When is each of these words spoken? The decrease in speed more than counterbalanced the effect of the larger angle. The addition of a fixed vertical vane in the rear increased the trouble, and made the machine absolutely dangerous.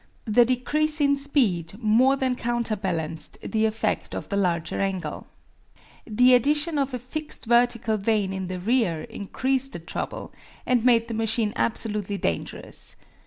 The 0.25 0.45
decrease 0.45 0.99
in 0.99 1.15
speed 1.15 1.75
more 1.77 2.15
than 2.15 2.35
counterbalanced 2.35 3.37
the 3.43 3.67
effect 3.67 4.15
of 4.15 4.29
the 4.29 4.35
larger 4.35 4.79
angle. 4.81 5.27
The 6.07 6.33
addition 6.33 6.79
of 6.79 6.95
a 6.95 6.97
fixed 6.97 7.45
vertical 7.45 7.97
vane 7.97 8.33
in 8.33 8.47
the 8.47 8.59
rear 8.59 9.03
increased 9.03 9.73
the 9.73 9.79
trouble, 9.79 10.33
and 10.65 10.83
made 10.83 11.07
the 11.07 11.13
machine 11.13 11.53
absolutely 11.55 12.17
dangerous. 12.17 12.95